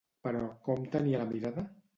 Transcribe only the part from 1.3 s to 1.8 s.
mirada?